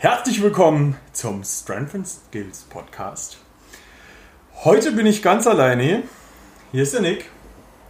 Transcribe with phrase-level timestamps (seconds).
[0.00, 3.38] Herzlich willkommen zum Strength and Skills Podcast.
[4.62, 6.04] Heute bin ich ganz alleine.
[6.70, 7.28] Hier ist der Nick.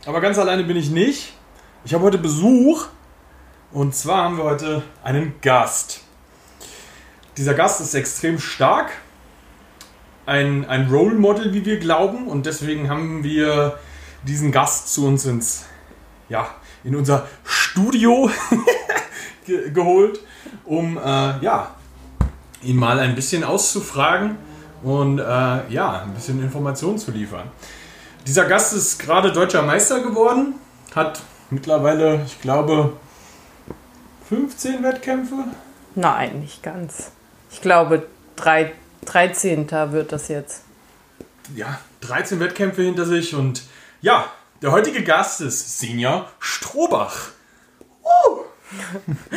[0.07, 1.35] Aber ganz alleine bin ich nicht.
[1.85, 2.87] Ich habe heute Besuch.
[3.73, 6.01] Und zwar haben wir heute einen Gast.
[7.37, 8.91] Dieser Gast ist extrem stark.
[10.25, 12.27] Ein, ein Role Model, wie wir glauben.
[12.27, 13.79] Und deswegen haben wir
[14.23, 15.67] diesen Gast zu uns ins,
[16.31, 16.49] ja,
[16.85, 18.31] in unser Studio
[19.45, 20.21] ge geholt,
[20.65, 21.75] um äh, ja,
[22.63, 24.37] ihn mal ein bisschen auszufragen
[24.83, 27.51] und äh, ja, ein bisschen Informationen zu liefern.
[28.27, 30.55] Dieser Gast ist gerade deutscher Meister geworden,
[30.95, 31.21] hat
[31.51, 32.93] mittlerweile, ich glaube,
[34.29, 35.45] 15 Wettkämpfe.
[35.95, 37.11] Nein, nicht ganz.
[37.51, 38.73] Ich glaube, drei,
[39.07, 39.71] 13.
[39.91, 40.63] wird das jetzt.
[41.57, 43.63] Ja, 13 Wettkämpfe hinter sich und
[44.03, 47.31] ja, der heutige Gast ist Senior Strohbach.
[48.03, 48.45] Uh!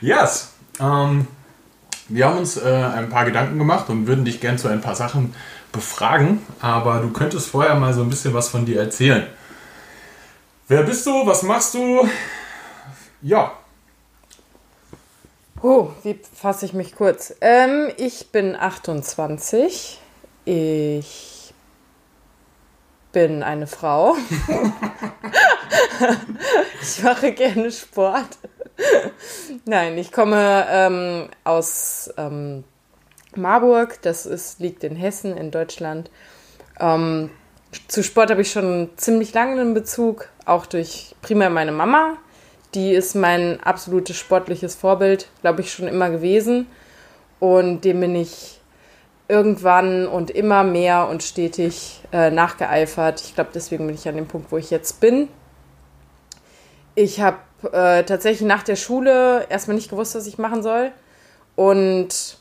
[0.00, 0.51] yes.
[0.80, 1.26] Ähm,
[2.08, 4.94] wir haben uns äh, ein paar Gedanken gemacht und würden dich gern zu ein paar
[4.94, 5.34] Sachen
[5.72, 9.26] befragen, aber du könntest vorher mal so ein bisschen was von dir erzählen.
[10.68, 11.26] Wer bist du?
[11.26, 12.08] Was machst du?
[13.22, 13.52] Ja.
[15.62, 17.34] Oh, wie fasse ich mich kurz?
[17.40, 20.00] Ähm, ich bin 28.
[20.44, 21.54] Ich
[23.12, 24.16] bin eine Frau.
[26.82, 28.38] ich mache gerne Sport.
[29.64, 32.64] Nein, ich komme ähm, aus ähm,
[33.36, 36.10] Marburg, das ist, liegt in Hessen, in Deutschland.
[36.80, 37.30] Ähm,
[37.88, 42.16] zu Sport habe ich schon ziemlich lange einen Bezug, auch durch primär meine Mama.
[42.74, 46.66] Die ist mein absolutes sportliches Vorbild, glaube ich, schon immer gewesen.
[47.38, 48.60] Und dem bin ich
[49.28, 53.20] irgendwann und immer mehr und stetig äh, nachgeeifert.
[53.22, 55.28] Ich glaube, deswegen bin ich an dem Punkt, wo ich jetzt bin.
[56.94, 57.38] Ich habe
[57.70, 60.92] äh, tatsächlich nach der Schule erstmal nicht gewusst, was ich machen soll
[61.56, 62.38] und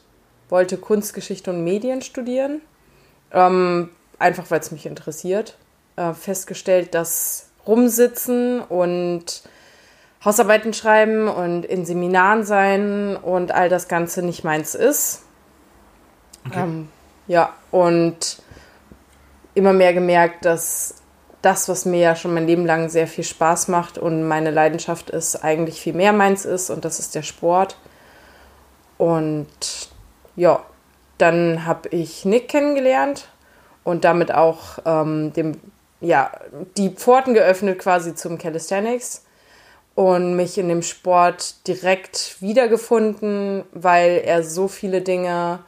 [0.50, 2.61] wollte Kunstgeschichte und Medien studieren.
[3.31, 5.57] Ähm, einfach weil es mich interessiert.
[5.95, 9.44] Äh, festgestellt, dass rumsitzen und
[10.23, 15.24] Hausarbeiten schreiben und in Seminaren sein und all das Ganze nicht meins ist.
[16.47, 16.62] Okay.
[16.62, 16.90] Ähm,
[17.28, 18.41] ja, und
[19.53, 21.00] immer mehr gemerkt, dass
[21.41, 25.09] das, was mir ja schon mein Leben lang sehr viel Spaß macht und meine Leidenschaft
[25.09, 27.78] ist, eigentlich viel mehr meins ist und das ist der Sport.
[28.97, 29.47] Und
[30.35, 30.63] ja,
[31.18, 33.28] dann habe ich Nick kennengelernt
[33.84, 35.59] und damit auch ähm, dem,
[36.00, 36.31] ja,
[36.78, 39.24] die Pforten geöffnet quasi zum Calisthenics
[39.96, 45.59] und mich in dem Sport direkt wiedergefunden, weil er so viele Dinge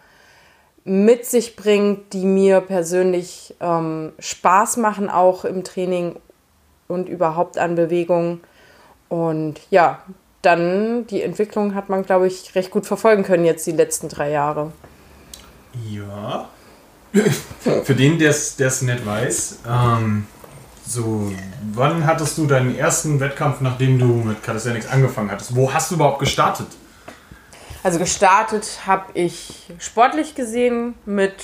[0.86, 6.18] mit sich bringt, die mir persönlich ähm, Spaß machen, auch im Training
[6.88, 8.42] und überhaupt an Bewegung.
[9.08, 10.02] Und ja,
[10.42, 14.32] dann die Entwicklung hat man, glaube ich, recht gut verfolgen können jetzt die letzten drei
[14.32, 14.72] Jahre.
[15.90, 16.50] Ja.
[17.84, 20.28] Für den, der es nicht weiß, ähm,
[20.86, 21.32] so,
[21.74, 25.56] wann hattest du deinen ersten Wettkampf, nachdem du mit Calisthenics angefangen hattest?
[25.56, 26.68] Wo hast du überhaupt gestartet?
[27.84, 31.36] Also gestartet habe ich sportlich gesehen mit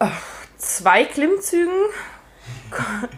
[0.00, 0.06] oh,
[0.58, 1.74] zwei Klimmzügen.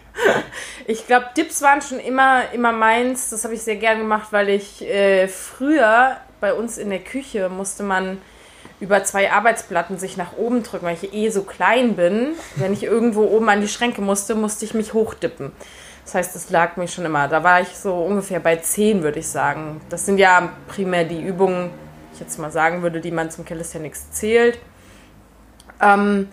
[0.89, 3.29] Ich glaube, Dips waren schon immer, immer meins.
[3.29, 7.49] Das habe ich sehr gern gemacht, weil ich äh, früher bei uns in der Küche
[7.49, 8.21] musste man
[8.79, 12.35] über zwei Arbeitsplatten sich nach oben drücken, weil ich eh so klein bin.
[12.55, 15.51] Wenn ich irgendwo oben an die Schränke musste, musste ich mich hochdippen.
[16.07, 17.27] Das heißt, es lag mir schon immer.
[17.27, 19.81] Da war ich so ungefähr bei 10, würde ich sagen.
[19.89, 21.69] Das sind ja primär die Übungen,
[22.13, 24.57] ich jetzt mal sagen würde, die man zum Calisthenics zählt.
[25.81, 26.29] Ähm,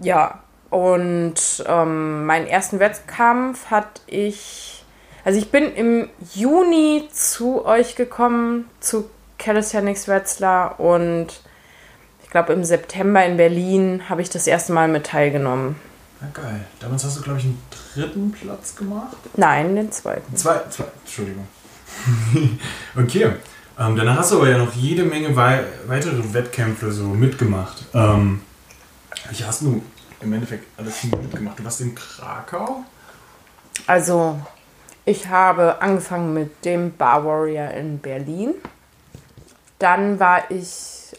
[0.00, 1.34] ja, und
[1.66, 4.86] ähm, meinen ersten Wettkampf hatte ich.
[5.22, 11.42] Also ich bin im Juni zu euch gekommen, zu Calisthenics Wetzlar und
[12.22, 15.76] ich glaube im September in Berlin habe ich das erste Mal mit teilgenommen.
[16.22, 16.60] Ja, geil.
[16.80, 17.62] Damals hast du, glaube ich, einen
[17.94, 19.16] dritten Platz gemacht?
[19.36, 20.36] Nein, den zweiten.
[20.36, 21.46] Zwei, zwei Entschuldigung.
[22.96, 23.32] okay.
[23.78, 27.84] Ähm, danach hast du aber ja noch jede Menge wei weitere Wettkämpfe so mitgemacht.
[27.94, 28.42] Ähm,
[29.26, 29.82] welche hast du
[30.20, 31.58] im Endeffekt alles mitgemacht?
[31.58, 32.84] Du warst in Krakau?
[33.86, 34.38] Also,
[35.04, 38.54] ich habe angefangen mit dem Bar Warrior in Berlin.
[39.78, 41.16] Dann war ich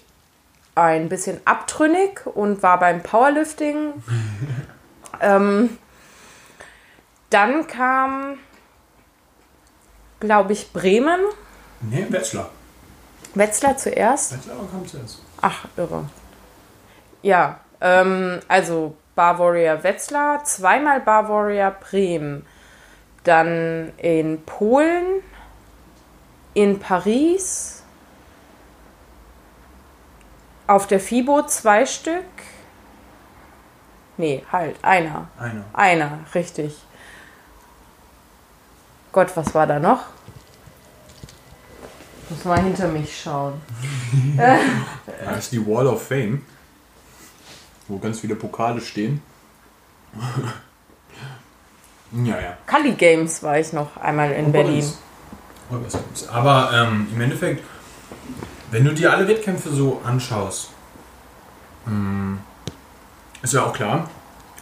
[0.76, 3.94] ein bisschen abtrünnig und war beim Powerlifting.
[5.24, 5.78] Ähm,
[7.32, 8.38] dann kam,
[10.20, 11.20] glaube ich, Bremen.
[11.82, 12.50] Nee, Wetzlar.
[13.34, 14.34] Wetzlar zuerst?
[14.34, 15.22] Wetzlar kam zuerst.
[15.42, 16.06] Ach, irre.
[17.24, 22.46] Ja, ähm, also Bar Warrior Wetzlar, zweimal Bar Warrior Bremen.
[23.24, 25.24] Dann in Polen
[26.54, 27.84] in Paris
[30.68, 32.26] auf der FIBO zwei Stück.
[34.18, 35.28] Nee, halt, einer.
[35.38, 35.66] Einer.
[35.74, 36.78] Einer, richtig.
[39.12, 40.06] Gott, was war da noch?
[42.30, 43.62] Muss mal hinter mich schauen.
[45.26, 46.42] Das ist die Wall of Fame,
[47.88, 49.22] wo ganz viele Pokale stehen.
[52.12, 52.58] ja, ja.
[52.66, 54.86] Kali Games war ich noch einmal in Berlin.
[56.32, 57.64] Aber ähm, im Endeffekt,
[58.72, 60.70] wenn du dir alle Wettkämpfe so anschaust,
[61.86, 62.38] mh,
[63.42, 64.10] ist ja auch klar,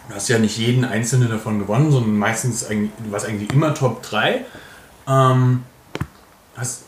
[0.09, 4.01] du hast ja nicht jeden einzelnen davon gewonnen, sondern meistens eigentlich, warst eigentlich immer Top
[4.03, 4.45] 3.
[5.07, 5.63] Ähm,
[6.57, 6.83] hast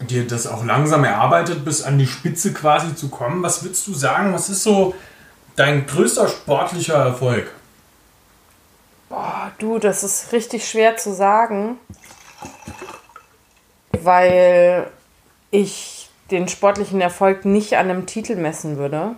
[0.00, 3.42] dir das auch langsam erarbeitet, bis an die Spitze quasi zu kommen.
[3.42, 4.94] Was würdest du sagen, was ist so
[5.56, 7.50] dein größter sportlicher Erfolg?
[9.08, 11.78] Boah, du, das ist richtig schwer zu sagen,
[13.92, 14.88] weil
[15.50, 19.16] ich den sportlichen Erfolg nicht an einem Titel messen würde.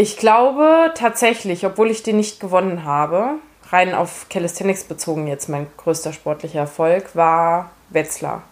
[0.00, 3.30] Ich glaube tatsächlich, obwohl ich den nicht gewonnen habe,
[3.70, 8.44] rein auf Calisthenics bezogen jetzt mein größter sportlicher Erfolg, war Wetzlar.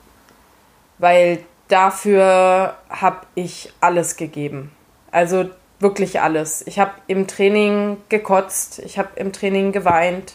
[0.98, 1.38] Weil
[1.68, 4.72] dafür habe ich alles gegeben.
[5.12, 5.48] Also
[5.78, 6.66] wirklich alles.
[6.66, 10.32] Ich habe im Training gekotzt, ich habe im Training geweint.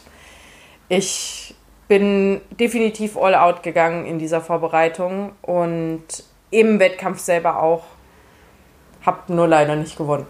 [0.87, 1.55] Ich
[1.89, 6.05] bin definitiv all out gegangen in dieser Vorbereitung und
[6.51, 7.83] im Wettkampf selber auch.
[9.05, 10.27] Hab nur leider nicht gewonnen.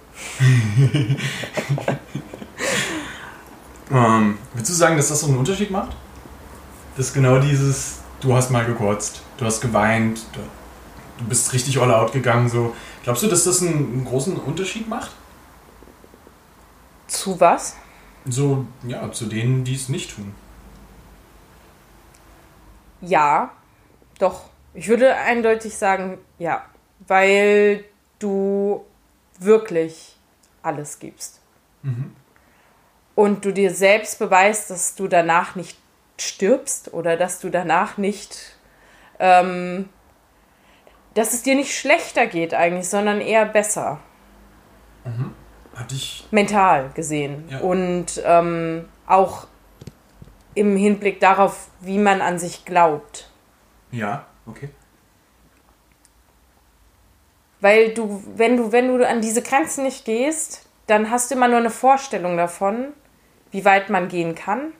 [3.91, 5.95] Ähm, würdest du sagen, dass das so einen Unterschied macht?
[6.95, 12.13] Dass genau dieses, du hast mal gekotzt, du hast geweint, du, bist richtig all out
[12.13, 12.73] gegangen, so.
[13.03, 15.11] Glaubst du, dass das einen, einen großen Unterschied macht?
[17.07, 17.75] Zu was?
[18.25, 20.33] So, ja, zu denen, die es nicht tun.
[23.01, 23.51] Ja,
[24.19, 24.45] doch.
[24.73, 26.63] Ich würde eindeutig sagen, ja.
[27.07, 27.83] Weil
[28.21, 28.85] du
[29.39, 30.15] wirklich
[30.63, 31.39] alles gibst.
[33.15, 35.77] Und du dir selbst beweist, dass du danach nicht
[36.19, 38.55] stirbst oder dass du danach nicht,
[39.19, 39.89] ähm,
[41.15, 43.99] dass es dir nicht schlechter geht eigentlich, sondern eher besser.
[45.75, 46.27] Hatte ich.
[46.29, 47.59] mental gesehen Ja.
[47.61, 49.47] und ähm, auch
[50.53, 53.31] im Hinblick darauf, wie man an sich glaubt.
[53.89, 54.69] Ja, okay.
[57.61, 61.47] Weil du, wenn du, wenn du an diese Grenzen nicht gehst, dann hast du immer
[61.47, 62.87] nur eine Vorstellung davon,
[63.51, 64.73] wie weit man gehen kann,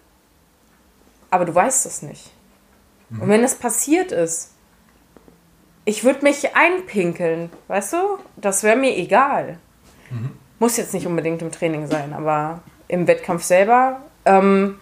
[1.29, 2.31] aber du weißt es nicht.
[3.11, 4.51] Und wenn es passiert ist,
[5.83, 7.97] ich würde mich einpinkeln, weißt du?
[8.37, 9.57] Das wäre mir egal.
[10.59, 14.79] Muss jetzt nicht unbedingt im Training sein, aber im Wettkampf selber, ähm,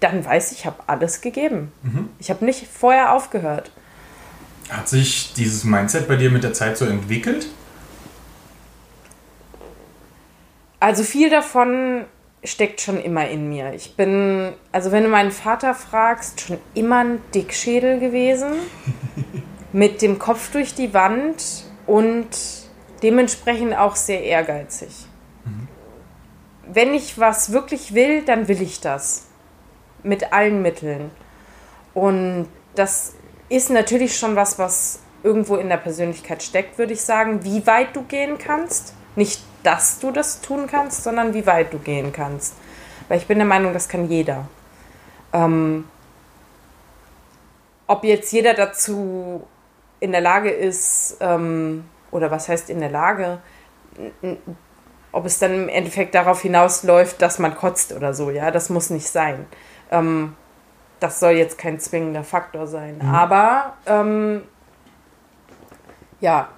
[0.00, 1.72] dann weiß ich, ich habe alles gegeben.
[2.18, 3.72] Ich habe nicht vorher aufgehört.
[4.72, 7.46] Hat sich dieses Mindset bei dir mit der Zeit so entwickelt?
[10.80, 12.06] Also viel davon
[12.42, 13.72] steckt schon immer in mir.
[13.74, 18.52] Ich bin, also wenn du meinen Vater fragst, schon immer ein Dickschädel gewesen.
[19.72, 22.28] mit dem Kopf durch die Wand und
[23.02, 25.06] dementsprechend auch sehr ehrgeizig.
[26.66, 29.26] Wenn ich was wirklich will, dann will ich das.
[30.02, 31.10] Mit allen Mitteln.
[31.94, 33.14] Und das
[33.48, 37.94] ist natürlich schon was, was irgendwo in der Persönlichkeit steckt, würde ich sagen, wie weit
[37.94, 38.94] du gehen kannst.
[39.14, 42.54] Nicht, dass du das tun kannst, sondern wie weit du gehen kannst.
[43.08, 44.48] Weil ich bin der Meinung, das kann jeder.
[45.32, 45.88] Ähm,
[47.86, 49.46] ob jetzt jeder dazu
[50.00, 53.38] in der Lage ist, ähm, oder was heißt in der Lage,
[55.12, 58.90] ob es dann im Endeffekt darauf hinausläuft, dass man kotzt oder so, ja, das muss
[58.90, 59.46] nicht sein.
[59.90, 60.34] Ähm,
[61.02, 63.00] das soll jetzt kein zwingender Faktor sein.
[63.00, 64.42] Aber ähm,
[66.20, 66.48] ja,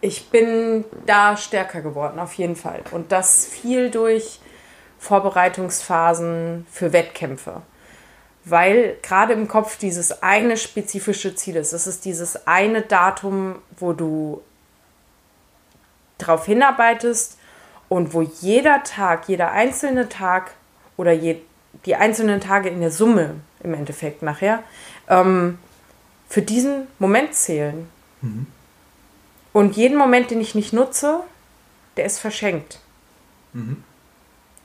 [0.00, 2.82] ich bin da stärker geworden, auf jeden Fall.
[2.90, 4.40] Und das viel durch
[4.98, 7.62] Vorbereitungsphasen für Wettkämpfe.
[8.44, 11.72] Weil gerade im Kopf dieses eine spezifische Ziel ist.
[11.72, 14.42] Es ist dieses eine Datum, wo du
[16.18, 17.38] drauf hinarbeitest
[17.88, 20.52] und wo jeder Tag, jeder einzelne Tag
[20.96, 21.40] oder je,
[21.84, 24.62] die einzelnen Tage in der Summe im Endeffekt nachher
[25.08, 25.58] ähm,
[26.28, 27.88] für diesen Moment zählen.
[29.52, 31.20] Und jeden Moment, den ich nicht nutze,
[31.96, 32.80] der ist verschenkt.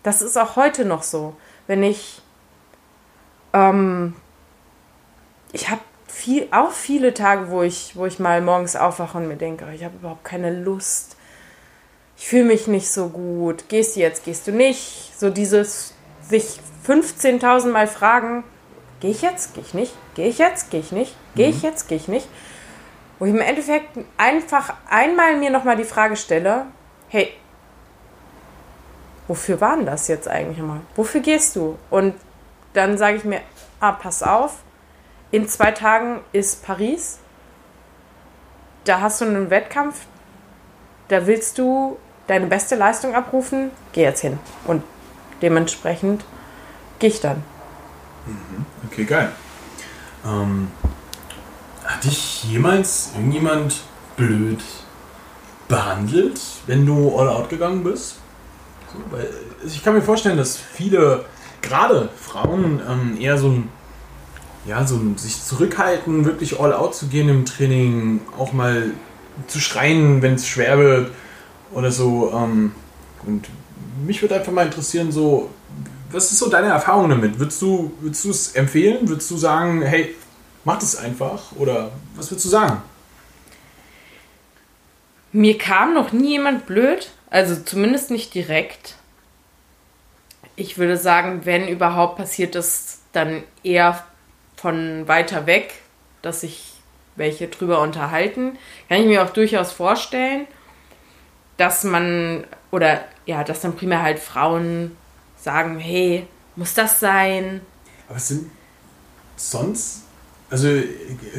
[0.03, 1.35] Das ist auch heute noch so.
[1.67, 2.21] Wenn ich,
[3.53, 4.15] ähm,
[5.51, 9.35] ich habe viel, auch viele Tage, wo ich, wo ich mal morgens aufwache und mir
[9.35, 11.17] denke, oh, ich habe überhaupt keine Lust.
[12.17, 13.67] Ich fühle mich nicht so gut.
[13.67, 15.13] Gehst du jetzt, gehst du nicht?
[15.17, 18.43] So dieses sich 15.000 Mal fragen,
[18.99, 21.87] gehe ich jetzt, gehe ich nicht, gehe ich jetzt, gehe ich nicht, gehe ich jetzt,
[21.87, 22.27] gehe ich nicht.
[23.19, 26.67] Wo ich im Endeffekt einfach einmal mir nochmal die Frage stelle,
[27.09, 27.33] hey,
[29.27, 30.81] wofür war denn das jetzt eigentlich mal?
[30.95, 31.77] Wofür gehst du?
[31.89, 32.13] Und
[32.73, 33.41] dann sage ich mir,
[33.79, 34.59] ah, pass auf,
[35.31, 37.19] in zwei Tagen ist Paris,
[38.83, 40.05] da hast du einen Wettkampf,
[41.07, 44.39] da willst du deine beste Leistung abrufen, geh jetzt hin.
[44.65, 44.83] Und
[45.41, 46.23] dementsprechend
[46.99, 47.43] gehe ich dann.
[48.91, 49.31] Okay, geil.
[50.25, 50.69] Ähm,
[51.83, 53.81] hat dich jemals irgendjemand
[54.15, 54.61] blöd
[55.67, 58.17] behandelt, wenn du all out gegangen bist?
[58.91, 59.29] So, weil
[59.61, 61.25] also ich kann mir vorstellen, dass viele,
[61.61, 63.69] gerade Frauen, ähm, eher so ein,
[64.65, 68.91] ja, so ein, sich zurückhalten, wirklich all out zu gehen im Training, auch mal
[69.47, 71.11] zu schreien, wenn es schwer wird
[71.71, 72.31] oder so.
[72.33, 72.71] Ähm,
[73.25, 73.47] und
[74.05, 75.49] mich würde einfach mal interessieren, so,
[76.11, 77.39] was ist so deine Erfahrung damit?
[77.39, 79.07] Würdest du es empfehlen?
[79.07, 80.15] Würdest du sagen, hey,
[80.63, 81.51] mach das einfach?
[81.57, 82.81] Oder was würdest du sagen?
[85.31, 88.95] Mir kam noch nie jemand blöd, also zumindest nicht direkt.
[90.55, 94.03] Ich würde sagen, wenn überhaupt passiert das dann eher
[94.55, 95.75] von weiter weg,
[96.21, 96.73] dass sich
[97.15, 98.57] welche drüber unterhalten.
[98.87, 100.47] Kann ich mir auch durchaus vorstellen,
[101.57, 104.95] dass man oder ja, dass dann primär halt Frauen
[105.37, 107.61] sagen, hey, muss das sein?
[108.09, 108.51] Aber sind
[109.35, 110.03] sonst,
[110.49, 110.67] also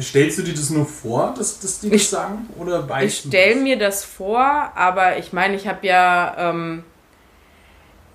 [0.01, 2.47] stellst du dir das nur vor, dass, dass die das Ich- sagen?
[2.57, 3.63] Oder weißt Ich stelle das?
[3.63, 4.39] mir das vor,
[4.75, 6.83] aber ich meine, ich habe ja, ähm,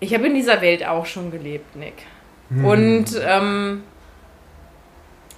[0.01, 1.95] ich habe in dieser Welt auch schon gelebt, Nick.
[2.63, 3.83] Und ähm,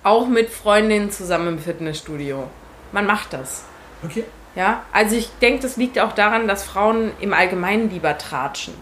[0.02, 2.48] auch mit Freundinnen zusammen im Fitnessstudio.
[2.92, 3.62] Man macht das.
[4.04, 4.24] Okay.
[4.54, 8.74] Ja, also ich denke, das liegt auch daran, dass Frauen im Allgemeinen lieber tratschen.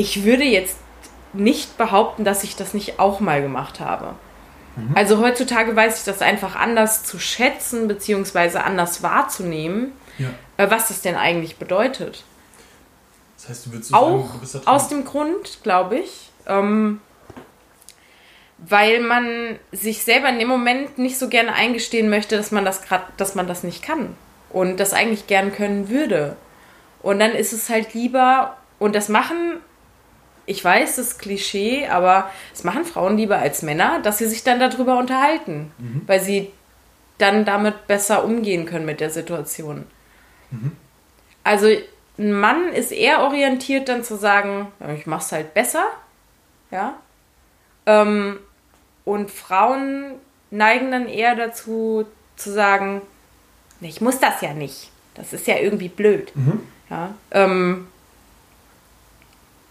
[0.00, 0.78] Ich würde jetzt
[1.34, 4.14] nicht behaupten, dass ich das nicht auch mal gemacht habe.
[4.94, 10.28] Also heutzutage weiß ich das einfach anders zu schätzen, beziehungsweise anders wahrzunehmen, Ja.
[10.56, 12.24] äh, was das denn eigentlich bedeutet.
[13.36, 16.30] Das heißt, du würdest so sagen, Auch du bist da aus dem Grund, glaube ich,
[16.46, 17.02] ähm,
[18.56, 22.80] weil man sich selber in dem Moment nicht so gerne eingestehen möchte, dass man das
[22.80, 24.16] gerade, dass man das nicht kann
[24.48, 26.36] und das eigentlich gern können würde.
[27.02, 29.58] Und dann ist es halt lieber und das machen,
[30.50, 34.42] ich weiß, das ist Klischee, aber es machen Frauen lieber als Männer, dass sie sich
[34.42, 35.70] dann darüber unterhalten,
[36.08, 36.50] weil sie
[37.18, 39.86] dann damit besser umgehen können mit der Situation.
[41.44, 41.68] Also
[42.18, 45.84] ein Mann ist eher orientiert, dann zu sagen, ich mach's halt besser,
[46.72, 46.94] ja.
[47.86, 48.40] Ähm,
[49.04, 50.14] und Frauen
[50.50, 53.02] neigen dann eher dazu zu sagen,
[53.78, 54.90] "Nee, ich muss das ja nicht.
[55.14, 56.32] Das ist ja irgendwie blöd.
[56.90, 57.14] Ja.
[57.30, 57.86] Ähm,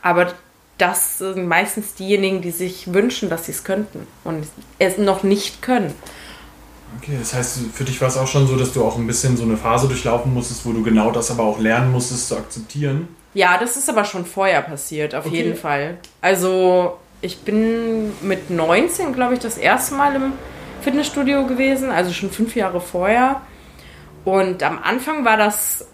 [0.01, 0.33] aber
[0.79, 4.47] das sind meistens diejenigen, die sich wünschen, dass sie es könnten und
[4.79, 5.93] es noch nicht können.
[6.97, 9.37] Okay, das heißt, für dich war es auch schon so, dass du auch ein bisschen
[9.37, 13.07] so eine Phase durchlaufen musstest, wo du genau das aber auch lernen musstest zu akzeptieren.
[13.35, 15.35] Ja, das ist aber schon vorher passiert, auf Okay.
[15.35, 15.99] jeden Fall.
[16.21, 20.33] Also, ich bin mit 19, glaube ich, das erste Mal im
[20.81, 23.41] Fitnessstudio gewesen, also schon fünf Jahre vorher.
[24.25, 25.87] Und am Anfang war das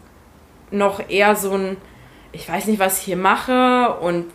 [0.72, 1.78] noch eher so ein,
[2.32, 4.26] ich weiß nicht, was ich hier mache und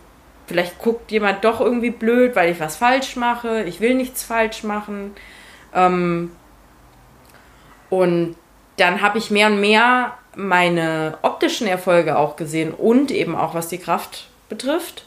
[0.51, 3.63] vielleicht guckt jemand doch irgendwie blöd, weil ich was falsch mache.
[3.63, 5.15] Ich will nichts falsch machen.
[5.73, 6.31] Ähm,
[7.89, 8.35] und
[8.77, 13.69] dann habe ich mehr und mehr meine optischen Erfolge auch gesehen und eben auch was
[13.69, 15.05] die Kraft betrifft.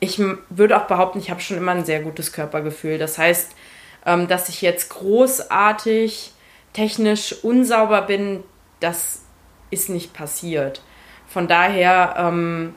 [0.00, 2.98] Ich würde auch behaupten, ich habe schon immer ein sehr gutes Körpergefühl.
[2.98, 3.54] Das heißt,
[4.06, 6.32] ähm, dass ich jetzt großartig
[6.72, 8.44] technisch unsauber bin,
[8.80, 9.22] das
[9.70, 10.82] ist nicht passiert.
[11.26, 12.74] Von daher ähm,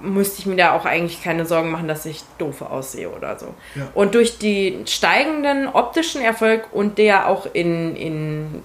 [0.00, 3.54] müsste ich mir da auch eigentlich keine Sorgen machen, dass ich doof aussehe oder so.
[3.74, 3.88] Ja.
[3.94, 8.62] Und durch den steigenden optischen Erfolg und der auch in, in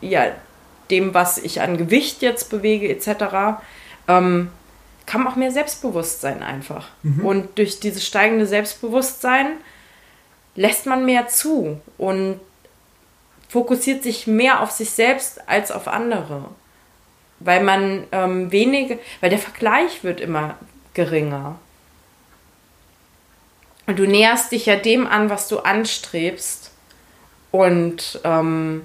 [0.00, 0.26] ja,
[0.90, 3.60] dem, was ich an Gewicht jetzt bewege, etc.,
[4.08, 4.50] ähm,
[5.06, 6.88] kam auch mehr Selbstbewusstsein einfach.
[7.24, 9.48] Und durch dieses steigende Selbstbewusstsein
[10.54, 12.40] lässt man mehr zu und
[13.48, 16.44] fokussiert sich mehr auf sich selbst als auf andere.
[17.44, 20.56] Weil man ähm, wenige, weil der Vergleich wird immer
[20.94, 21.58] geringer.
[23.86, 26.70] Und du näherst dich ja dem an, was du anstrebst.
[27.50, 28.82] Und ähm,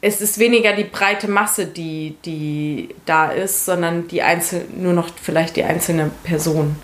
[0.00, 5.08] es ist weniger die breite Masse, die, die da ist, sondern die einzel nur noch
[5.20, 6.76] vielleicht die einzelne Person,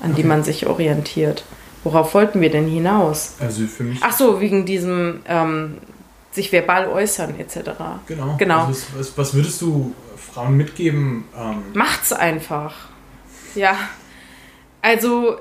[0.00, 1.44] an die man sich orientiert.
[1.84, 3.34] Worauf wollten wir denn hinaus?
[3.40, 3.98] Also für mich.
[4.02, 5.78] Ach so, wegen diesem ähm,
[6.32, 7.70] sich verbal äußern etc.
[8.06, 8.36] Genau.
[8.38, 8.66] Genau.
[8.66, 11.28] Also was, was, würdest du Frauen mitgeben?
[11.38, 12.88] Ähm, Macht's einfach.
[13.54, 13.76] Ja.
[14.80, 15.36] Also,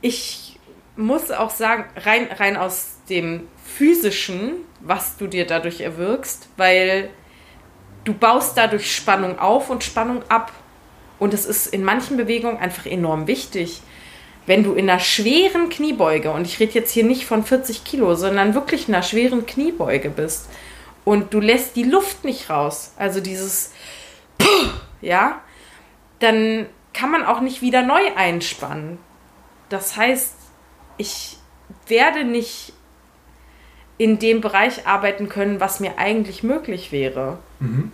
[0.00, 0.60] ich
[0.96, 7.10] muss auch sagen, rein, rein aus dem physischen, was du dir dadurch erwirkst, weil
[8.04, 10.52] du baust dadurch Spannung auf und Spannung ab.
[11.18, 13.80] Und es ist in manchen Bewegungen einfach enorm wichtig.
[14.46, 18.14] Wenn du in einer schweren Kniebeuge, und ich rede jetzt hier nicht von 40 Kilo,
[18.14, 20.48] sondern wirklich in einer schweren Kniebeuge bist
[21.04, 23.72] und du lässt die Luft nicht raus, also dieses,
[25.00, 25.40] ja,
[26.18, 28.98] dann kann man auch nicht wieder neu einspannen.
[29.68, 30.34] Das heißt,
[30.96, 31.38] ich
[31.88, 32.72] werde nicht
[33.98, 37.38] in dem Bereich arbeiten können, was mir eigentlich möglich wäre.
[37.60, 37.92] Mhm.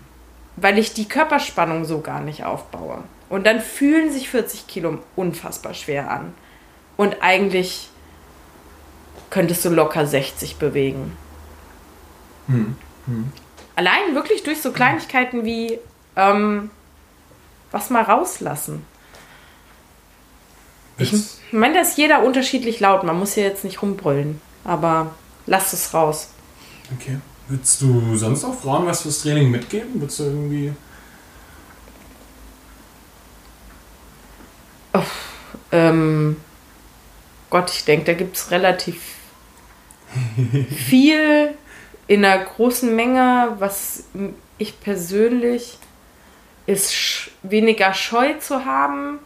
[0.57, 3.05] Weil ich die Körperspannung so gar nicht aufbaue.
[3.31, 6.35] Und dann fühlen sich 40 Kilo unfassbar schwer an.
[6.99, 7.89] Und eigentlich
[9.31, 11.17] könntest du locker 60 bewegen.
[12.49, 12.77] Mhm.
[13.07, 13.33] Mhm.
[13.77, 15.79] Allein wirklich durch so Kleinigkeiten wie
[16.17, 16.71] ähm,
[17.71, 18.85] was mal rauslassen.
[20.99, 21.15] Ich
[21.53, 23.05] meine, da ist jeder unterschiedlich laut.
[23.05, 24.41] Man muss ja jetzt nicht rumbrüllen.
[24.65, 25.15] Aber
[25.47, 26.29] lass es raus.
[26.99, 27.19] Okay.
[27.49, 30.01] Würdest du sonst auch Frauen was fürs Training mitgeben?
[30.01, 30.73] Würdest du irgendwie.
[34.93, 35.03] Oh,
[35.73, 36.37] ähm,
[37.49, 39.01] Gott, ich denke, da gibt es relativ
[40.71, 41.55] viel
[42.07, 44.05] in einer großen Menge, was
[44.59, 45.79] ich persönlich
[46.67, 49.19] ist weniger Scheu zu haben,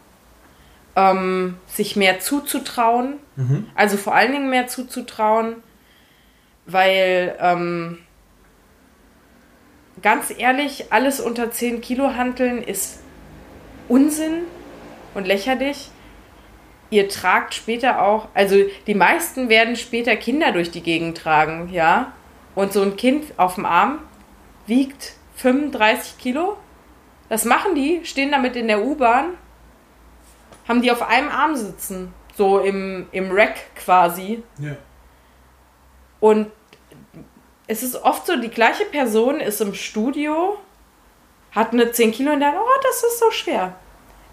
[0.96, 3.14] ähm, sich mehr zuzutrauen.
[3.36, 3.66] Mhm.
[3.74, 5.56] Also vor allen Dingen mehr zuzutrauen,
[6.66, 7.98] weil ähm,
[10.02, 13.00] ganz ehrlich, alles unter 10 Kilo handeln ist
[13.88, 14.42] Unsinn
[15.14, 15.90] und lächerlich.
[16.90, 18.56] Ihr tragt später auch, also
[18.86, 22.12] die meisten werden später Kinder durch die Gegend tragen, ja.
[22.54, 24.00] Und so ein Kind auf dem Arm
[24.66, 26.56] wiegt 35 Kilo.
[27.28, 29.34] Das machen die, stehen damit in der U-Bahn
[30.68, 32.12] haben die auf einem Arm sitzen.
[32.36, 34.42] So im, im Rack quasi.
[34.58, 34.76] Ja.
[36.20, 36.50] Und
[37.66, 40.58] es ist oft so, die gleiche Person ist im Studio,
[41.52, 43.76] hat eine 10 Kilo und dann, oh, das ist so schwer.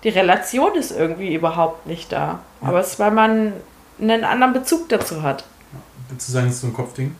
[0.03, 2.17] Die Relation ist irgendwie überhaupt nicht da.
[2.61, 2.67] Ja.
[2.67, 3.53] Aber es ist, weil man
[3.99, 5.41] einen anderen Bezug dazu hat.
[5.73, 5.79] Ja.
[6.09, 7.15] Würdest du sagen, es ist so ein Kopfding?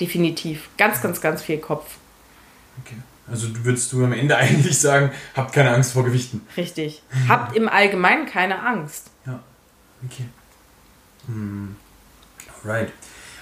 [0.00, 0.68] Definitiv.
[0.76, 1.96] Ganz, ganz, ganz viel Kopf.
[2.84, 2.96] Okay.
[3.30, 6.46] Also würdest du am Ende eigentlich sagen, habt keine Angst vor Gewichten.
[6.56, 7.02] Richtig.
[7.28, 9.10] Habt im Allgemeinen keine Angst.
[9.26, 9.40] Ja.
[10.04, 10.24] Okay.
[11.26, 11.76] Hm.
[12.64, 12.92] Alright.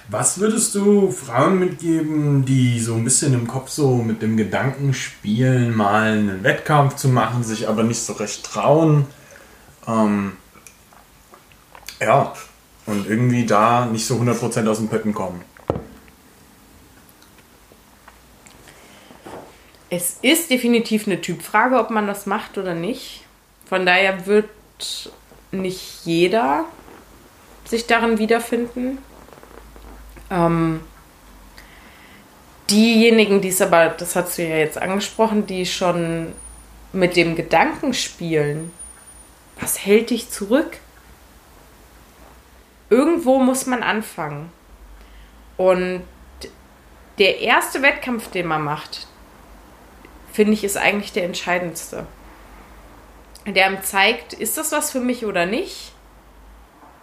[0.09, 4.93] Was würdest du Frauen mitgeben, die so ein bisschen im Kopf so mit dem Gedanken
[4.93, 9.05] spielen, mal einen Wettkampf zu machen, sich aber nicht so recht trauen?
[9.85, 10.33] Ähm,
[11.99, 12.31] ja,
[12.85, 15.41] und irgendwie da nicht so 100% aus dem Pötten kommen.
[19.89, 23.25] Es ist definitiv eine Typfrage, ob man das macht oder nicht.
[23.67, 24.49] Von daher wird
[25.51, 26.63] nicht jeder
[27.65, 28.99] sich darin wiederfinden.
[30.29, 30.81] Ähm,
[32.69, 36.33] diejenigen, die es aber, das hast du ja jetzt angesprochen, die schon
[36.93, 38.71] mit dem Gedanken spielen,
[39.59, 40.77] was hält dich zurück?
[42.89, 44.51] Irgendwo muss man anfangen.
[45.57, 46.03] Und
[47.17, 49.07] der erste Wettkampf, den man macht,
[50.31, 52.05] finde ich, ist eigentlich der entscheidendste.
[53.45, 55.93] Der ihm zeigt, ist das was für mich oder nicht?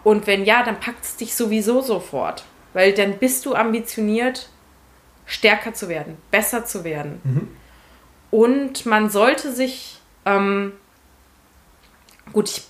[0.05, 2.45] Und wenn ja, dann packt es dich sowieso sofort.
[2.75, 4.49] Weil dann bist du ambitioniert,
[5.25, 7.21] stärker zu werden, besser zu werden.
[7.25, 7.49] Mhm.
[8.31, 10.73] Und man sollte sich, ähm,
[12.33, 12.65] gut, ich,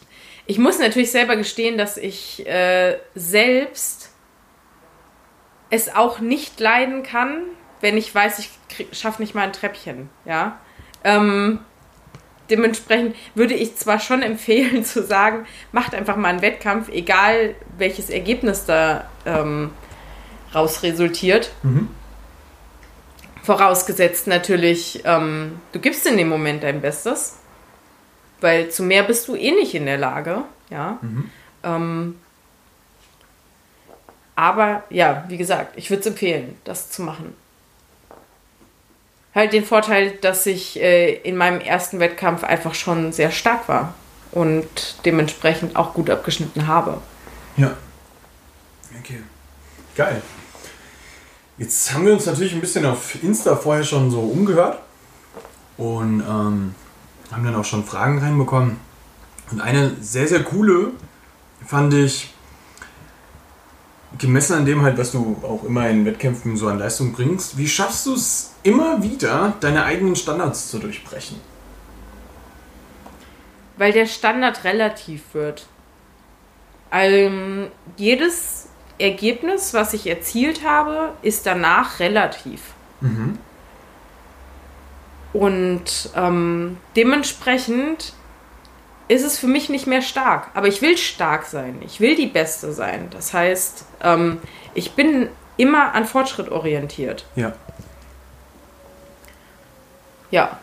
[0.47, 4.11] ich muss natürlich selber gestehen, dass ich äh, selbst
[5.71, 7.43] es auch nicht leiden kann,
[7.81, 8.51] wenn ich weiß, ich
[8.93, 10.61] schaffe nicht mal ein Treppchen, ja.
[11.03, 11.61] Ähm,
[12.51, 18.11] dementsprechend würde ich zwar schon empfehlen zu sagen, macht einfach mal einen Wettkampf, egal welches
[18.11, 19.71] Ergebnis da ähm,
[20.55, 21.51] raus resultiert.
[21.63, 21.89] Mhm.
[23.43, 27.37] Vorausgesetzt natürlich, ähm, du gibst in dem Moment dein Bestes,
[28.41, 30.99] weil zu mehr bist du eh nicht in der Lage, ja.
[31.03, 31.31] Mhm.
[31.63, 32.21] Ähm,
[34.37, 37.35] aber ja, wie gesagt, ich würde es empfehlen, das zu machen
[39.35, 43.95] halt den Vorteil, dass ich äh, in meinem ersten Wettkampf einfach schon sehr stark war
[44.31, 44.67] und
[45.05, 47.01] dementsprechend auch gut abgeschnitten habe.
[47.57, 47.77] Ja.
[49.01, 49.23] Okay.
[49.97, 50.23] Geil.
[51.57, 54.81] Jetzt haben wir uns natürlich ein bisschen auf Insta vorher schon so umgehört
[55.77, 56.75] und ähm,
[57.31, 58.77] haben dann auch schon Fragen reinbekommen.
[59.53, 60.93] Und eine sehr, sehr coole
[61.65, 62.35] fand ich,
[64.19, 67.69] gemessen an dem halt, was du auch immer in Wettkämpfen so an Leistung bringst, wie
[67.69, 71.41] schaffst du es immer wieder, deine eigenen Standards zu durchbrechen?
[73.77, 75.67] Weil der Standard relativ wird.
[76.93, 82.61] Ähm, jedes Ergebnis, was ich erzielt habe, ist danach relativ.
[83.01, 83.39] Mhm.
[85.33, 88.13] Und ähm, dementsprechend
[89.09, 90.49] ist es für mich nicht mehr stark.
[90.55, 91.83] Aber ich will stark sein.
[91.85, 93.09] Ich will die Beste sein.
[93.11, 94.39] Das heißt, ähm,
[94.75, 97.27] ich bin immer an Fortschritt orientiert.
[97.37, 97.53] Ja.
[100.31, 100.59] Ja.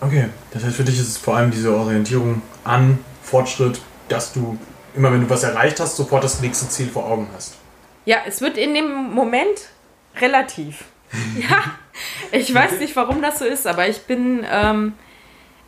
[0.00, 4.58] Okay, das heißt für dich ist es vor allem diese Orientierung an Fortschritt, dass du
[4.94, 7.56] immer wenn du was erreicht hast, sofort das nächste Ziel vor Augen hast.
[8.04, 9.68] Ja, es wird in dem Moment
[10.16, 10.84] relativ.
[11.38, 11.62] ja,
[12.32, 14.94] ich weiß nicht, warum das so ist, aber ich bin, ähm,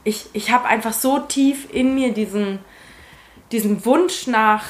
[0.04, 2.58] ich, ich habe einfach so tief in mir diesen,
[3.52, 4.64] diesen Wunsch nach,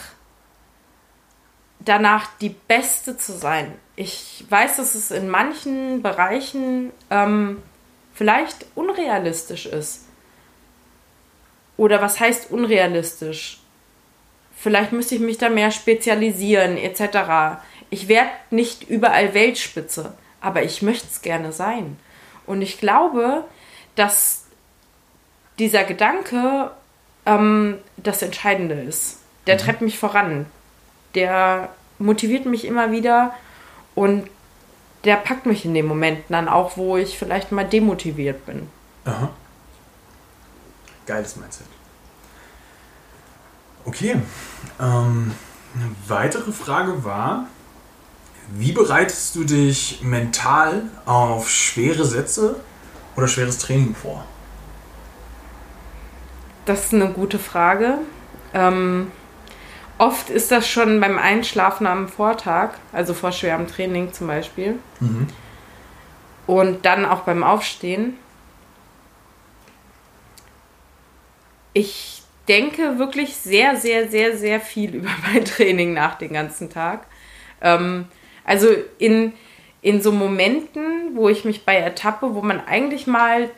[1.81, 3.73] danach die Beste zu sein.
[3.97, 7.63] Ich weiß, dass es in manchen Bereichen ähm,
[8.15, 10.05] vielleicht unrealistisch ist.
[11.77, 13.61] Oder was heißt unrealistisch?
[14.57, 17.61] Vielleicht müsste ich mich da mehr spezialisieren, etc.
[17.91, 21.99] Ich werde nicht überall Weltspitze, aber ich möchte es gerne sein.
[22.47, 23.45] Und ich glaube,
[23.97, 24.45] dass
[25.59, 26.71] dieser Gedanke
[27.27, 29.19] ähm, das Entscheidende ist.
[29.47, 29.61] Der mhm.
[29.61, 30.47] treibt mich voran.
[31.15, 33.35] Der motiviert mich immer wieder
[33.95, 34.29] und
[35.05, 38.69] der packt mich in den Momenten dann auch, wo ich vielleicht mal demotiviert bin.
[39.05, 39.31] Aha.
[41.07, 41.67] Geiles Mindset.
[43.87, 44.17] Okay.
[44.81, 45.33] Ähm,
[45.75, 47.47] eine weitere Frage war,
[48.51, 52.57] wie bereitest du dich mental auf schwere Sätze
[53.17, 54.25] oder schweres Training vor?
[56.65, 57.99] Das ist eine gute Frage.
[58.53, 59.13] Ähm,
[59.99, 64.79] oft ist das schon beim Einschlafen am Vortag, also vor schwerem Training zum Beispiel.
[65.01, 65.29] Mhm.
[66.47, 68.17] Und dann auch beim Aufstehen.
[71.73, 72.16] Ich
[72.49, 77.07] denke wirklich sehr, sehr, sehr, sehr viel über mein Training nach den ganzen Tag.
[77.61, 78.07] Ähm,
[78.45, 79.33] also in,
[79.83, 83.51] in so Momenten, wo ich mich bei ertappe, wo man eigentlich mal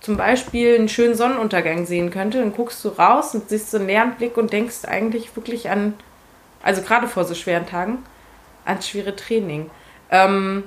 [0.00, 3.86] zum Beispiel einen schönen Sonnenuntergang sehen könnte, dann guckst du raus und siehst so einen
[3.86, 5.94] leeren Blick und denkst eigentlich wirklich an,
[6.62, 8.04] also gerade vor so schweren Tagen,
[8.64, 9.70] ans schwere Training.
[10.10, 10.64] Ähm,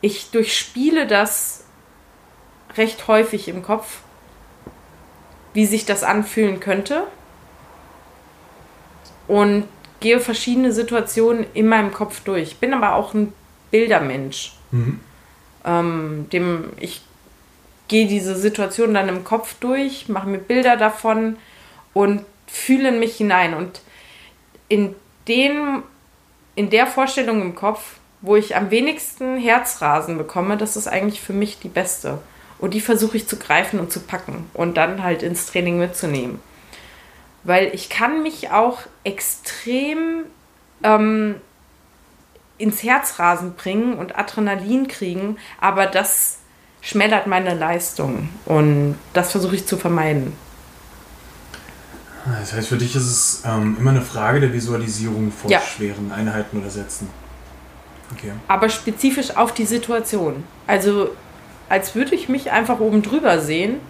[0.00, 1.64] ich durchspiele das
[2.76, 4.00] recht häufig im Kopf,
[5.54, 7.06] wie sich das anfühlen könnte.
[9.26, 9.64] Und
[10.00, 12.58] gehe verschiedene Situationen in meinem Kopf durch.
[12.58, 13.32] Bin aber auch ein
[13.70, 14.52] Bildermensch.
[14.70, 15.00] Mhm.
[15.64, 17.00] Ähm, dem ich
[17.88, 21.36] gehe diese Situation dann im Kopf durch, mache mir Bilder davon
[21.92, 23.54] und fühle in mich hinein.
[23.54, 23.80] Und
[24.68, 24.94] in,
[25.28, 25.82] den,
[26.54, 31.32] in der Vorstellung im Kopf, wo ich am wenigsten Herzrasen bekomme, das ist eigentlich für
[31.32, 32.18] mich die beste.
[32.64, 36.40] Und die versuche ich zu greifen und zu packen und dann halt ins Training mitzunehmen
[37.44, 40.24] weil ich kann mich auch extrem
[40.82, 41.36] ähm,
[42.58, 46.38] ins Herzrasen bringen und Adrenalin kriegen, aber das
[46.80, 50.32] schmälert meine Leistung und das versuche ich zu vermeiden.
[52.40, 55.60] Das heißt, für dich ist es ähm, immer eine Frage der Visualisierung von ja.
[55.60, 57.10] schweren Einheiten oder Sätzen.
[58.12, 58.32] Okay.
[58.48, 60.44] Aber spezifisch auf die Situation.
[60.66, 61.10] Also
[61.74, 63.80] als würde ich mich einfach oben drüber sehen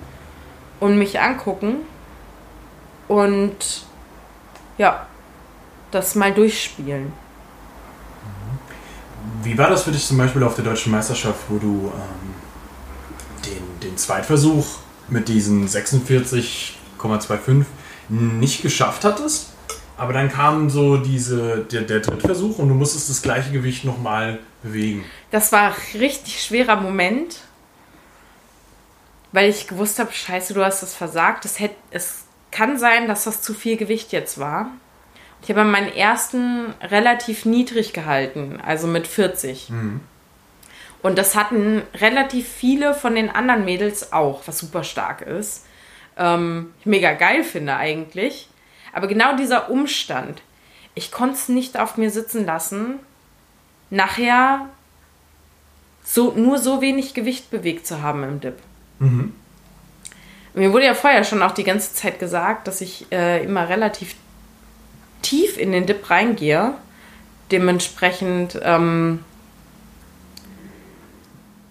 [0.80, 1.80] und mich angucken
[3.08, 3.84] und
[4.78, 5.06] ja,
[5.90, 7.12] das mal durchspielen.
[9.42, 12.34] Wie war das für dich zum Beispiel auf der deutschen Meisterschaft, wo du ähm,
[13.44, 14.64] den, den Zweitversuch
[15.08, 17.66] mit diesen 46,25
[18.08, 19.50] nicht geschafft hattest?
[19.98, 24.38] Aber dann kam so diese, der, der Drittversuch und du musstest das gleiche Gewicht nochmal
[24.62, 25.04] bewegen.
[25.30, 27.43] Das war ein richtig schwerer Moment,
[29.34, 31.44] weil ich gewusst habe, scheiße, du hast das versagt.
[31.44, 34.70] Das hätte, es kann sein, dass das zu viel Gewicht jetzt war.
[35.42, 39.70] Ich habe meinen ersten relativ niedrig gehalten, also mit 40.
[39.70, 40.00] Mhm.
[41.02, 45.66] Und das hatten relativ viele von den anderen Mädels auch, was super stark ist.
[46.16, 48.48] Ähm, ich mega geil finde eigentlich.
[48.92, 50.42] Aber genau dieser Umstand,
[50.94, 53.00] ich konnte es nicht auf mir sitzen lassen,
[53.90, 54.68] nachher
[56.04, 58.62] so, nur so wenig Gewicht bewegt zu haben im Dip.
[58.98, 59.32] Mhm.
[60.54, 64.14] Mir wurde ja vorher schon auch die ganze Zeit gesagt, dass ich äh, immer relativ
[65.20, 66.74] tief in den Dip reingehe.
[67.50, 69.24] Dementsprechend ähm,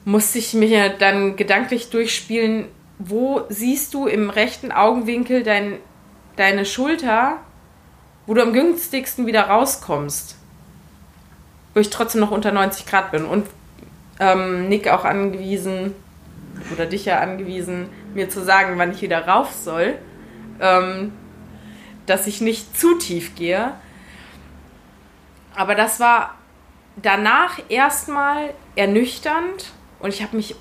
[0.03, 2.65] musste ich mir dann gedanklich durchspielen,
[2.99, 5.77] wo siehst du im rechten Augenwinkel dein,
[6.35, 7.37] deine Schulter,
[8.25, 10.35] wo du am günstigsten wieder rauskommst.
[11.73, 13.25] Wo ich trotzdem noch unter 90 Grad bin.
[13.25, 13.47] Und
[14.19, 15.95] ähm, Nick auch angewiesen,
[16.71, 19.97] oder dich ja angewiesen, mir zu sagen, wann ich wieder rauf soll.
[20.59, 21.13] Ähm,
[22.05, 23.73] dass ich nicht zu tief gehe.
[25.55, 26.35] Aber das war
[26.95, 30.55] danach erstmal ernüchternd und ich habe mich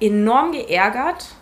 [0.00, 1.34] enorm geärgert.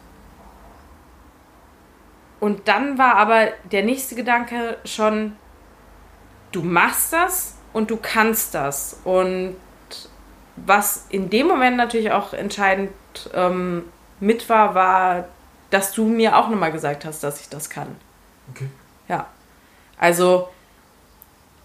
[2.39, 5.37] Und dann war aber der nächste Gedanke schon,
[6.53, 9.01] du machst das und du kannst das.
[9.05, 9.57] Und
[10.57, 12.91] was in dem Moment natürlich auch entscheidend
[13.35, 13.85] ähm,
[14.21, 15.25] mit war, war,
[15.71, 17.89] dass du mir auch nochmal gesagt hast, dass ich das kann.
[18.51, 18.69] Okay.
[19.09, 19.27] Ja.
[19.99, 20.49] Also,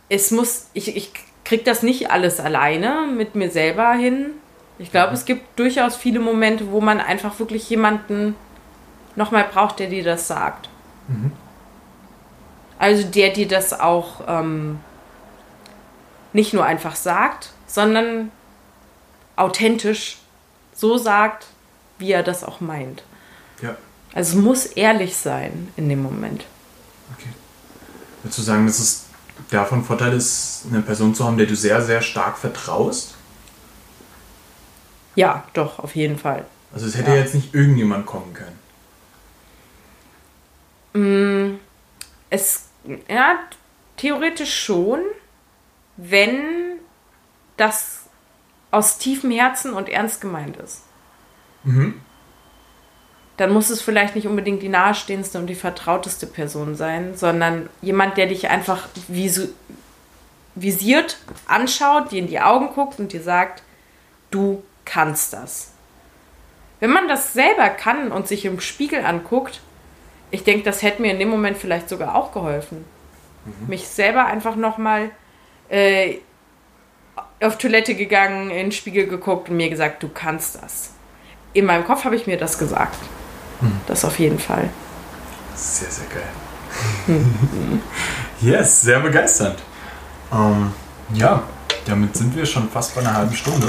[0.10, 1.12] es muss, ich, ich
[1.43, 4.31] kriege das nicht alles alleine mit mir selber hin.
[4.77, 8.36] Ich glaube, es gibt durchaus viele Momente, wo man einfach wirklich jemanden
[9.15, 10.69] nochmal braucht, der dir das sagt.
[11.08, 11.31] Mhm.
[12.77, 14.79] Also der dir das auch ähm,
[16.34, 18.31] nicht nur einfach sagt, sondern
[19.38, 20.17] authentisch
[20.75, 21.47] so sagt,
[21.97, 23.03] wie er das auch meint.
[23.61, 23.75] Ja.
[24.13, 26.45] Also es muss ehrlich sein in dem Moment.
[27.17, 27.29] Okay.
[28.21, 29.05] Würdest du sagen, dass es
[29.49, 33.15] davon Vorteil ist, eine Person zu haben, der du sehr, sehr stark vertraust?
[35.15, 36.45] Ja, doch, auf jeden Fall.
[36.73, 37.17] Also es hätte Ja.
[37.17, 38.59] jetzt nicht irgendjemand kommen können.
[40.93, 41.59] Mm,
[42.29, 42.63] Es,
[43.07, 43.35] ja,
[43.97, 44.99] theoretisch schon,
[45.95, 46.79] wenn
[47.55, 48.04] das
[48.75, 50.83] aus tiefem Herzen und ernst gemeint ist.
[51.63, 52.01] Mhm.
[53.38, 58.17] Dann muss es vielleicht nicht unbedingt die nahestehendste und die vertrauteste Person sein, sondern jemand,
[58.17, 59.47] der dich einfach visu
[60.55, 63.61] visiert, anschaut, dir in die Augen guckt und dir sagt,
[64.31, 65.71] du kannst das.
[66.79, 69.61] Wenn man das selber kann und sich im Spiegel anguckt,
[70.31, 72.85] ich denke, das hätte mir in dem Moment vielleicht sogar auch geholfen.
[73.67, 75.11] Mich selber einfach nochmal
[75.69, 76.15] äh,
[77.41, 80.91] auf Toilette gegangen, in den Spiegel geguckt und mir gesagt, du kannst das.
[81.54, 82.98] In meinem Kopf habe ich mir das gesagt.
[83.88, 84.69] Das auf jeden Fall.
[85.56, 87.21] Sehr, sehr geil.
[88.41, 89.60] yes, sehr begeisternd.
[90.34, 90.74] Ähm,
[91.13, 91.43] ja,
[91.86, 93.67] damit sind wir schon fast bei einer halben Stunde.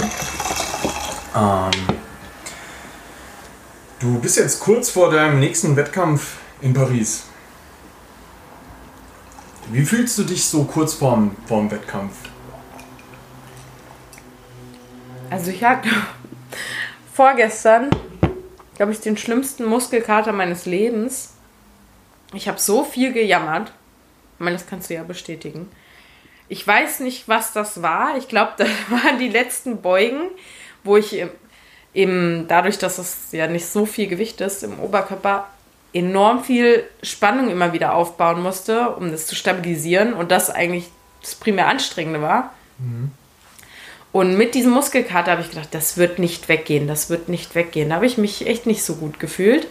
[1.34, 1.70] Ähm,
[4.00, 7.24] du bist jetzt kurz vor deinem nächsten Wettkampf in Paris.
[9.70, 12.14] Wie fühlst du dich so kurz vorm, vorm Wettkampf?
[15.30, 15.88] Also ich hatte
[17.12, 17.90] vorgestern,
[18.76, 21.34] glaube ich, den schlimmsten Muskelkater meines Lebens.
[22.32, 23.72] Ich habe so viel gejammert.
[24.34, 25.68] Ich meine, das kannst du ja bestätigen.
[26.48, 28.16] Ich weiß nicht, was das war.
[28.16, 30.30] Ich glaube, das waren die letzten Beugen,
[30.84, 31.24] wo ich
[31.94, 35.48] eben dadurch, dass es ja nicht so viel Gewicht ist im Oberkörper,
[35.92, 40.90] enorm viel Spannung immer wieder aufbauen musste, um das zu stabilisieren und das eigentlich
[41.22, 42.52] das primär Anstrengende war.
[44.16, 47.90] Und mit diesem Muskelkater habe ich gedacht, das wird nicht weggehen, das wird nicht weggehen.
[47.90, 49.66] Da habe ich mich echt nicht so gut gefühlt.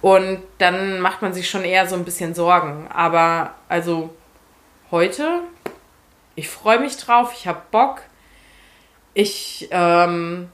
[0.00, 2.86] Und dann macht man sich schon eher so ein bisschen Sorgen.
[2.94, 4.14] Aber also
[4.92, 5.40] heute,
[6.36, 8.02] ich freue mich drauf, ich habe Bock.
[9.14, 10.48] Ich ähm,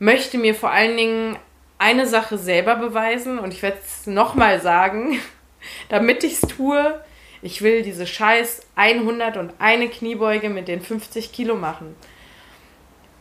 [0.00, 1.38] möchte mir vor allen Dingen
[1.78, 5.20] eine Sache selber beweisen und ich werde es nochmal sagen,
[5.88, 7.00] damit ich es tue.
[7.42, 11.96] Ich will diese scheiß 100 und eine Kniebeuge mit den 50 Kilo machen.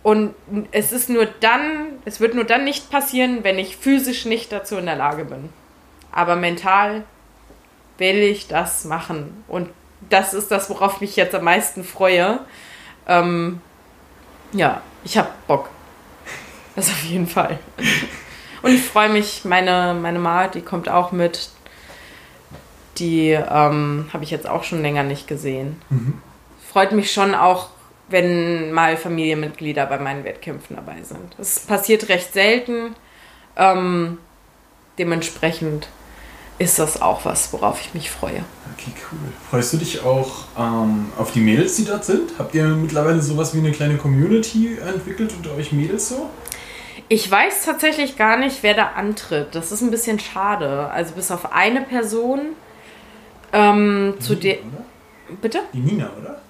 [0.03, 0.33] Und
[0.71, 4.77] es ist nur dann, es wird nur dann nicht passieren, wenn ich physisch nicht dazu
[4.77, 5.49] in der Lage bin.
[6.11, 7.03] Aber mental
[7.97, 9.43] will ich das machen.
[9.47, 9.69] Und
[10.09, 12.39] das ist das, worauf ich mich jetzt am meisten freue.
[13.07, 13.61] Ähm,
[14.53, 15.69] ja, ich habe Bock.
[16.75, 17.59] Das auf jeden Fall.
[18.61, 21.49] Und ich freue mich, meine, meine Ma, die kommt auch mit.
[22.99, 25.81] Die ähm, habe ich jetzt auch schon länger nicht gesehen.
[26.71, 27.69] Freut mich schon auch,
[28.09, 31.35] wenn mal Familienmitglieder bei meinen Wettkämpfen dabei sind.
[31.37, 32.95] Das passiert recht selten.
[33.55, 34.17] Ähm,
[34.97, 35.87] dementsprechend
[36.59, 38.43] ist das auch was, worauf ich mich freue.
[38.75, 39.19] Okay, cool.
[39.49, 42.33] Freust du dich auch ähm, auf die Mädels, die dort sind?
[42.37, 46.29] Habt ihr mittlerweile sowas wie eine kleine Community entwickelt unter euch Mädels so?
[47.07, 49.55] Ich weiß tatsächlich gar nicht, wer da antritt.
[49.55, 50.89] Das ist ein bisschen schade.
[50.91, 52.41] Also bis auf eine Person,
[53.53, 54.57] ähm, zu der.
[55.41, 55.61] Bitte?
[55.73, 56.41] Die Nina, oder?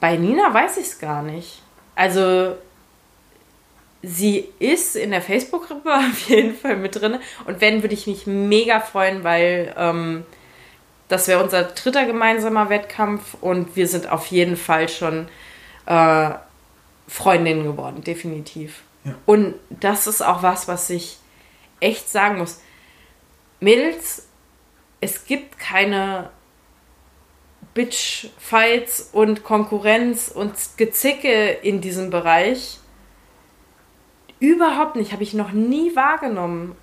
[0.00, 1.62] Bei Nina weiß ich es gar nicht.
[1.94, 2.56] Also
[4.02, 7.18] sie ist in der Facebook-Gruppe auf jeden Fall mit drin.
[7.46, 10.24] Und wenn, würde ich mich mega freuen, weil ähm,
[11.08, 15.28] das wäre unser dritter gemeinsamer Wettkampf und wir sind auf jeden Fall schon
[15.86, 16.30] äh,
[17.08, 18.82] Freundinnen geworden, definitiv.
[19.04, 19.14] Ja.
[19.26, 21.18] Und das ist auch was, was ich
[21.80, 22.60] echt sagen muss.
[23.58, 24.28] Mädels,
[25.00, 26.30] es gibt keine
[27.74, 32.78] Bitch-Fights und Konkurrenz und Gezicke in diesem Bereich.
[34.38, 36.76] Überhaupt nicht, habe ich noch nie wahrgenommen.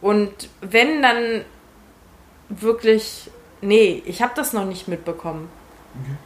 [0.00, 1.44] Und wenn, dann
[2.48, 5.48] wirklich, nee, ich habe das noch nicht mitbekommen.
[5.94, 6.16] Okay.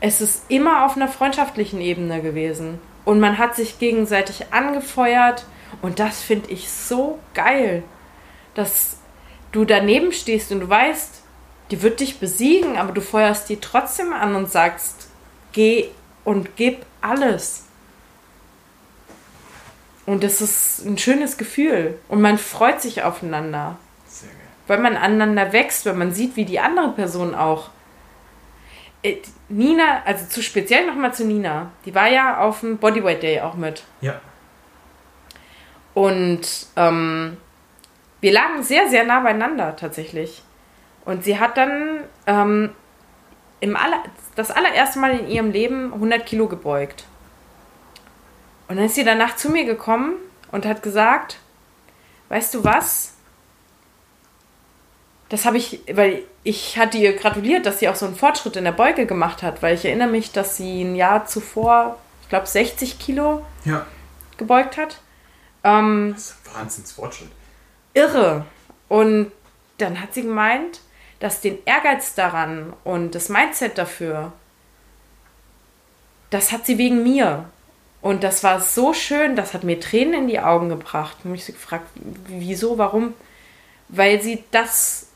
[0.00, 2.78] Es ist immer auf einer freundschaftlichen Ebene gewesen.
[3.04, 5.44] Und man hat sich gegenseitig angefeuert.
[5.82, 7.82] Und das finde ich so geil,
[8.54, 8.97] dass
[9.52, 11.22] du daneben stehst und du weißt,
[11.70, 15.08] die wird dich besiegen, aber du feuerst die trotzdem an und sagst,
[15.52, 15.88] geh
[16.24, 17.64] und gib alles.
[20.06, 21.98] Und das ist ein schönes Gefühl.
[22.08, 23.76] Und man freut sich aufeinander.
[24.06, 24.38] Sehr geil.
[24.66, 27.68] Weil man aneinander wächst, weil man sieht, wie die andere Person auch.
[29.02, 29.16] Äh,
[29.50, 33.54] Nina, also zu speziell nochmal zu Nina, die war ja auf dem Bodyweight Day auch
[33.54, 33.82] mit.
[34.00, 34.18] Ja.
[35.92, 37.36] Und ähm,
[38.20, 40.42] wir lagen sehr, sehr nah beieinander tatsächlich.
[41.04, 42.70] Und sie hat dann ähm,
[43.60, 44.02] im aller,
[44.34, 47.04] das allererste Mal in ihrem Leben 100 Kilo gebeugt.
[48.68, 50.14] Und dann ist sie danach zu mir gekommen
[50.52, 51.38] und hat gesagt,
[52.28, 53.14] weißt du was?
[55.30, 58.64] Das habe ich, weil ich hatte ihr gratuliert, dass sie auch so einen Fortschritt in
[58.64, 62.46] der Beuge gemacht hat, weil ich erinnere mich, dass sie ein Jahr zuvor, ich glaube,
[62.46, 63.86] 60 Kilo ja.
[64.36, 65.00] gebeugt hat.
[65.64, 67.30] Ähm, das ist ein Wahnsinnsfortschritt.
[67.98, 68.46] Irre.
[68.88, 69.32] Und
[69.78, 70.80] dann hat sie gemeint,
[71.20, 74.32] dass den Ehrgeiz daran und das Mindset dafür,
[76.30, 77.46] das hat sie wegen mir.
[78.00, 81.16] Und das war so schön, das hat mir Tränen in die Augen gebracht.
[81.24, 81.88] Und ich sie gefragt,
[82.28, 83.14] wieso, warum?
[83.88, 85.08] Weil sie das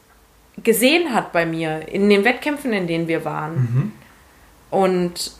[0.62, 3.54] gesehen hat bei mir in den Wettkämpfen, in denen wir waren.
[3.54, 3.92] Mhm.
[4.70, 5.32] Und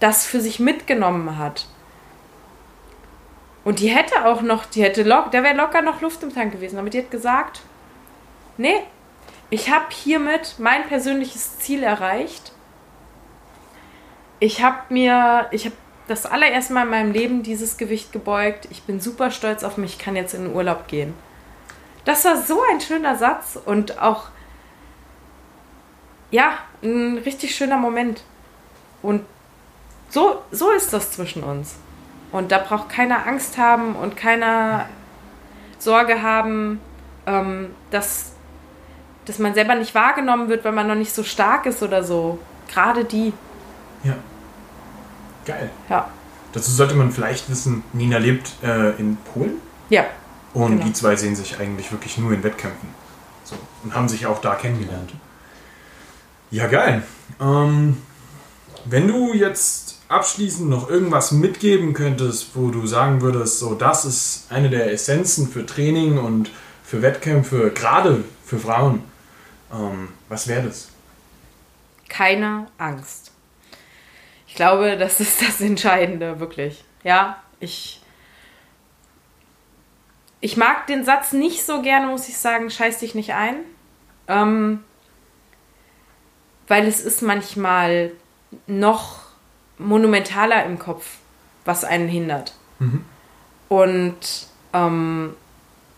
[0.00, 1.66] das für sich mitgenommen hat.
[3.64, 6.52] Und die hätte auch noch, die hätte lock, da wäre locker noch Luft im Tank
[6.52, 7.60] gewesen, aber die hat gesagt,
[8.56, 8.80] nee,
[9.50, 12.52] ich habe hiermit mein persönliches Ziel erreicht.
[14.40, 15.76] Ich habe mir, ich habe
[16.08, 18.66] das allererste Mal in meinem Leben dieses Gewicht gebeugt.
[18.70, 21.14] Ich bin super stolz auf mich, ich kann jetzt in den Urlaub gehen.
[22.04, 24.28] Das war so ein schöner Satz und auch,
[26.32, 28.24] ja, ein richtig schöner Moment.
[29.02, 29.24] Und
[30.08, 31.76] so, so ist das zwischen uns.
[32.32, 34.86] Und da braucht keiner Angst haben und keiner
[35.78, 36.80] Sorge haben,
[37.26, 38.32] ähm, dass,
[39.26, 42.38] dass man selber nicht wahrgenommen wird, weil man noch nicht so stark ist oder so.
[42.72, 43.34] Gerade die.
[44.02, 44.14] Ja.
[45.44, 45.70] Geil.
[45.90, 46.08] Ja.
[46.52, 49.60] Dazu sollte man vielleicht wissen, Nina lebt äh, in Polen.
[49.90, 50.04] Ja.
[50.54, 50.84] Und genau.
[50.84, 52.88] die zwei sehen sich eigentlich wirklich nur in Wettkämpfen.
[53.44, 53.56] So.
[53.84, 55.12] Und haben sich auch da kennengelernt.
[56.50, 57.02] Ja, geil.
[57.40, 58.02] Ähm,
[58.84, 64.46] wenn du jetzt abschließend noch irgendwas mitgeben könntest, wo du sagen würdest, so das ist
[64.50, 66.50] eine der Essenzen für Training und
[66.84, 69.02] für Wettkämpfe, gerade für Frauen,
[69.72, 70.90] ähm, was wäre das?
[72.08, 73.32] Keine Angst.
[74.46, 76.84] Ich glaube, das ist das Entscheidende, wirklich.
[77.02, 78.00] Ja, ich.
[80.44, 83.60] Ich mag den Satz nicht so gerne, muss ich sagen, scheiß dich nicht ein.
[84.26, 84.82] Ähm,
[86.66, 88.10] weil es ist manchmal
[88.66, 89.21] noch
[89.78, 91.06] monumentaler im Kopf,
[91.64, 92.54] was einen hindert.
[92.78, 93.04] Mhm.
[93.68, 95.34] Und ähm,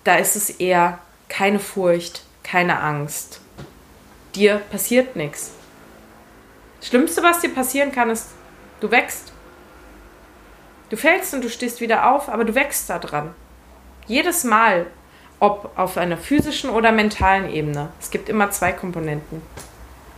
[0.05, 3.41] da ist es eher keine Furcht, keine Angst.
[4.35, 5.53] Dir passiert nichts.
[6.81, 8.29] Das Schlimmste, was dir passieren kann, ist
[8.81, 9.33] Du wächst.
[10.91, 13.35] Du fällst und du stehst wieder auf, aber du wächst da dran.
[14.07, 14.87] Jedes Mal,
[15.41, 17.89] ob auf einer physischen oder mentalen Ebene.
[17.99, 19.41] Es gibt immer zwei Komponenten.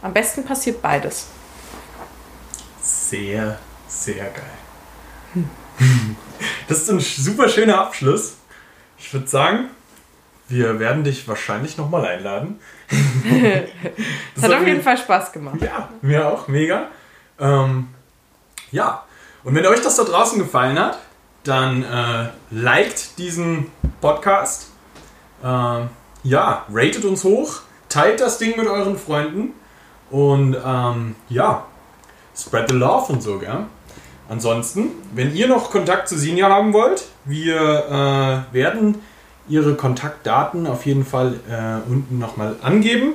[0.03, 1.29] Am besten passiert beides.
[2.87, 5.45] Sehr, sehr geil.
[6.69, 8.37] Das ist ein super schöner Abschluss.
[8.97, 9.71] Ich würde sagen,
[10.49, 12.61] wir werden dich wahrscheinlich nochmal einladen.
[14.37, 15.61] das hat, hat auf jeden Fall Spaß gemacht.
[15.61, 16.87] Ja, mir auch, mega.
[17.41, 17.89] Ähm,
[18.71, 19.05] ja,
[19.43, 21.01] und wenn euch das da draußen gefallen hat,
[21.43, 23.67] dann äh, liked diesen
[24.01, 24.71] Podcast.
[25.43, 25.81] Äh,
[26.23, 29.55] ja, ratet uns hoch, teilt das Ding mit euren Freunden
[30.09, 31.67] und ähm, ja,
[32.37, 33.67] spread the love und so, gell?
[34.29, 37.57] Ansonsten, wenn ihr noch Kontakt zu Sinja haben wollt, wir
[38.51, 38.97] äh, werden
[39.49, 43.15] ihre Kontaktdaten auf jeden Fall äh, unten nochmal angeben.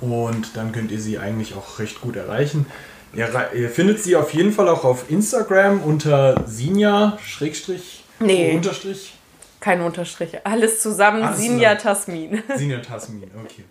[0.00, 2.66] Und dann könnt ihr sie eigentlich auch recht gut erreichen.
[3.14, 8.54] Ihr, ihr findet sie auf jeden Fall auch auf Instagram unter Sinja Schrägstrich nee.
[8.54, 9.14] Unterstrich.
[9.60, 10.30] Kein Unterstrich.
[10.44, 11.22] Alles zusammen.
[11.22, 12.42] Alles Sinja Tasmin.
[12.54, 13.64] Sinja Tasmin, okay.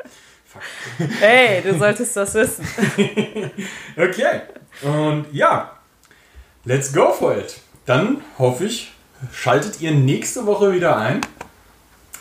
[0.98, 1.10] Fuck.
[1.20, 2.68] Hey, du solltest das wissen.
[3.98, 4.42] okay.
[4.82, 5.72] Und ja,
[6.64, 7.60] let's go for it.
[7.86, 8.94] Dann hoffe ich,
[9.32, 11.22] schaltet ihr nächste Woche wieder ein.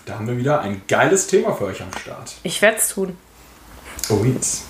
[0.07, 2.35] Da haben wir wieder ein geiles Thema für euch am Start.
[2.43, 3.17] Ich werde es tun.
[4.11, 4.65] Oh, jetzt.